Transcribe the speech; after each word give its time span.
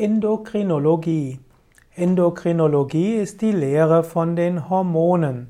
Endokrinologie. 0.00 1.40
Endokrinologie 1.96 3.16
ist 3.16 3.42
die 3.42 3.50
Lehre 3.50 4.04
von 4.04 4.36
den 4.36 4.70
Hormonen. 4.70 5.48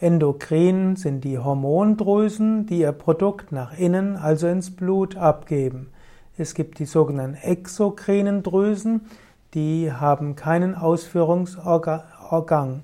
Endokrin 0.00 0.96
sind 0.96 1.22
die 1.22 1.38
Hormondrüsen, 1.38 2.66
die 2.66 2.80
ihr 2.80 2.90
Produkt 2.90 3.52
nach 3.52 3.78
innen, 3.78 4.16
also 4.16 4.48
ins 4.48 4.74
Blut, 4.74 5.16
abgeben. 5.16 5.90
Es 6.36 6.54
gibt 6.54 6.80
die 6.80 6.86
sogenannten 6.86 7.36
exokrinen 7.36 8.42
Drüsen, 8.42 9.02
die 9.54 9.92
haben 9.92 10.34
keinen 10.34 10.74
Ausführungsorgang. 10.74 12.82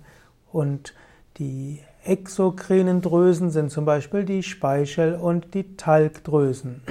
Und 0.53 0.95
die 1.39 1.81
exokrinen 2.05 3.01
Drüsen 3.01 3.51
sind 3.51 3.73
zum 3.73 3.85
Beispiel 3.85 4.25
die 4.25 4.45
Speichel- 4.45 5.17
und 5.17 5.55
die 5.55 5.77
Talgdrüsen. 5.77 6.83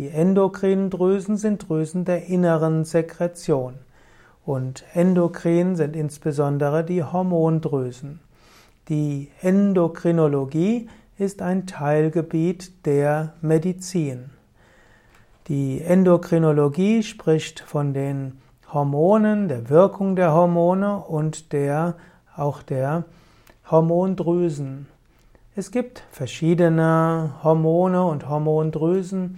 Die 0.00 0.08
endokrinen 0.08 0.88
Drüsen 0.88 1.36
sind 1.36 1.68
Drüsen 1.68 2.06
der 2.06 2.24
inneren 2.24 2.86
Sekretion. 2.86 3.74
Und 4.46 4.82
endokrin 4.94 5.76
sind 5.76 5.94
insbesondere 5.94 6.84
die 6.84 7.04
Hormondrüsen. 7.04 8.18
Die 8.88 9.30
Endokrinologie 9.42 10.88
ist 11.18 11.42
ein 11.42 11.66
Teilgebiet 11.66 12.86
der 12.86 13.34
Medizin. 13.42 14.30
Die 15.48 15.82
Endokrinologie 15.82 17.02
spricht 17.02 17.60
von 17.60 17.92
den 17.92 18.40
Hormonen, 18.72 19.48
der 19.48 19.68
Wirkung 19.68 20.16
der 20.16 20.32
Hormone 20.32 20.96
und 20.96 21.52
der, 21.52 21.96
auch 22.34 22.62
der 22.62 23.04
Hormondrüsen. 23.70 24.86
Es 25.54 25.70
gibt 25.70 26.04
verschiedene 26.10 27.34
Hormone 27.44 28.02
und 28.06 28.30
Hormondrüsen, 28.30 29.36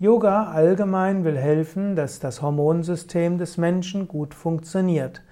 Yoga 0.00 0.44
allgemein 0.52 1.24
will 1.24 1.36
helfen, 1.36 1.96
dass 1.96 2.20
das 2.20 2.40
Hormonsystem 2.40 3.36
des 3.36 3.56
Menschen 3.56 4.06
gut 4.06 4.32
funktioniert. 4.32 5.22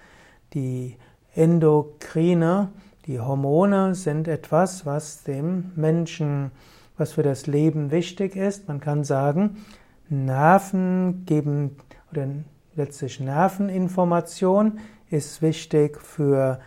Die 0.54 0.96
Endokrine, 1.36 2.70
die 3.06 3.20
Hormone 3.20 3.94
sind 3.94 4.26
etwas, 4.26 4.84
was 4.84 5.22
dem 5.22 5.70
Menschen, 5.76 6.50
was 6.96 7.12
für 7.12 7.22
das 7.22 7.46
Leben 7.46 7.92
wichtig 7.92 8.34
ist. 8.34 8.66
Man 8.66 8.80
kann 8.80 9.04
sagen, 9.04 9.58
Nerven 10.08 11.24
geben 11.26 11.76
oder 12.10 12.26
letztlich 12.74 13.20
Nerveninformation 13.20 14.80
ist 15.10 15.42
wichtig 15.42 16.00
für 16.00 16.58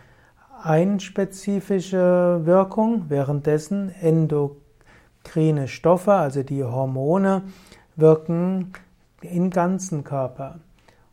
einspezifische 0.62 2.40
Wirkung, 2.44 3.04
währenddessen 3.08 3.94
endokrine 4.00 5.68
Stoffe, 5.68 6.14
also 6.14 6.42
die 6.42 6.64
Hormone, 6.64 7.42
wirken 8.00 8.72
im 9.22 9.50
ganzen 9.50 10.04
Körper. 10.04 10.58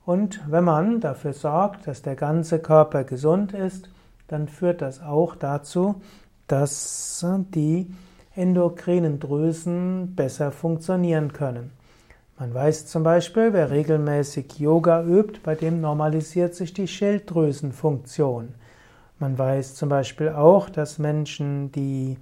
Und 0.05 0.41
wenn 0.49 0.63
man 0.63 1.01
dafür 1.01 1.33
sorgt, 1.33 1.87
dass 1.87 2.01
der 2.01 2.15
ganze 2.15 2.59
Körper 2.59 3.03
gesund 3.03 3.53
ist, 3.53 3.89
dann 4.27 4.47
führt 4.47 4.81
das 4.81 5.01
auch 5.01 5.35
dazu, 5.35 6.01
dass 6.47 7.25
die 7.53 7.93
endokrinen 8.35 9.19
Drüsen 9.19 10.15
besser 10.15 10.51
funktionieren 10.51 11.33
können. 11.33 11.71
Man 12.39 12.53
weiß 12.53 12.85
zum 12.85 13.03
Beispiel, 13.03 13.51
wer 13.51 13.71
regelmäßig 13.71 14.59
Yoga 14.59 15.03
übt, 15.03 15.39
bei 15.43 15.55
dem 15.55 15.81
normalisiert 15.81 16.53
sich 16.53 16.71
die 16.71 16.87
Schilddrüsenfunktion. 16.87 18.53
Man 19.19 19.37
weiß 19.37 19.73
zum 19.73 19.89
Beispiel 19.89 20.29
auch, 20.29 20.69
dass 20.69 20.99
Menschen, 20.99 21.71
die 21.71 22.17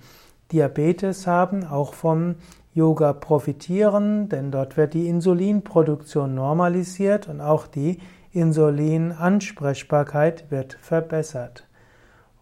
Diabetes 0.53 1.27
haben, 1.27 1.65
auch 1.65 1.93
vom 1.93 2.35
Yoga 2.75 3.13
profitieren, 3.13 4.29
denn 4.29 4.51
dort 4.51 4.75
wird 4.75 4.93
die 4.93 5.07
Insulinproduktion 5.07 6.35
normalisiert 6.35 7.29
und 7.29 7.39
auch 7.39 7.67
die 7.67 7.99
Insulinansprechbarkeit 8.33 10.51
wird 10.51 10.77
verbessert. 10.81 11.65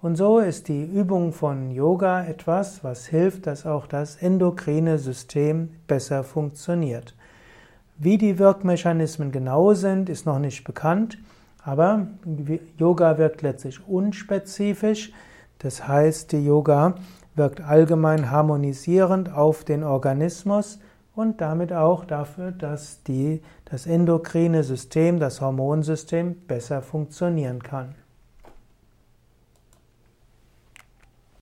Und 0.02 0.16
so 0.16 0.40
ist 0.40 0.70
die 0.70 0.84
Übung 0.84 1.34
von 1.34 1.70
Yoga 1.70 2.26
etwas, 2.26 2.84
was 2.84 3.06
hilft, 3.06 3.46
dass 3.46 3.68
auch 3.68 3.86
das 3.86 4.16
endokrine 4.16 4.98
System 4.98 5.70
besser 5.86 6.24
funktioniert. 6.24 7.16
Wie 8.00 8.18
die 8.18 8.40
Wirkmechanismen 8.40 9.32
genau 9.32 9.76
sind, 9.76 10.10
ist 10.10 10.26
noch 10.26 10.40
nicht 10.40 10.64
bekannt, 10.64 11.20
aber 11.64 12.08
Yoga 12.80 13.20
wirkt 13.20 13.44
letztlich 13.44 13.88
unspezifisch. 13.88 15.12
Das 15.60 15.88
heißt, 15.88 16.32
die 16.32 16.44
Yoga 16.44 16.96
wirkt 17.36 17.62
allgemein 17.62 18.30
harmonisierend 18.30 19.34
auf 19.34 19.64
den 19.64 19.84
Organismus 19.84 20.80
und 21.16 21.42
damit 21.42 21.74
auch 21.74 22.06
dafür, 22.06 22.52
dass 22.52 23.04
die, 23.04 23.42
das 23.66 23.86
endokrine 23.86 24.64
System, 24.64 25.20
das 25.20 25.42
Hormonsystem 25.42 26.36
besser 26.48 26.82
funktionieren 26.82 27.62
kann. 27.62 27.96